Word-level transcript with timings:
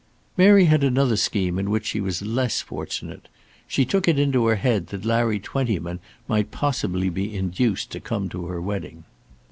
Mary 0.35 0.65
had 0.65 0.83
another 0.83 1.15
scheme 1.15 1.59
in 1.59 1.69
which 1.69 1.85
she 1.85 2.01
was 2.01 2.23
less 2.23 2.59
fortunate. 2.59 3.27
She 3.67 3.85
took 3.85 4.07
it 4.07 4.17
into 4.17 4.47
her 4.47 4.55
head 4.55 4.87
that 4.87 5.05
Larry 5.05 5.39
Twentyman 5.39 5.99
might 6.27 6.49
possibly 6.49 7.09
be 7.11 7.35
induced 7.35 7.91
to 7.91 7.99
come 7.99 8.27
to 8.29 8.47
her 8.47 8.59
wedding. 8.59 9.03